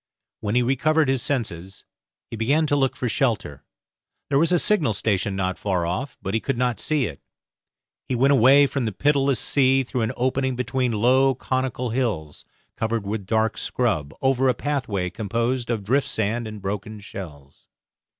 [0.39, 1.85] When he recovered his senses
[2.25, 3.63] he began to look for shelter;
[4.29, 7.21] there was a signal station not far off, but he could not see it.
[8.09, 12.45] He went away from the pitiless sea through an opening between low conical hills,
[12.75, 17.67] covered with dark scrub, over a pathway composed of drift sand and broken shells.